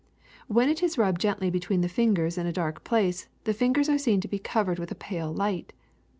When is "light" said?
5.31-5.73